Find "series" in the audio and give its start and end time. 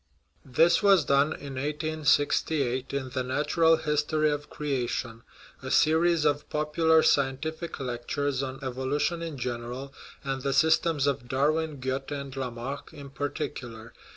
5.69-6.25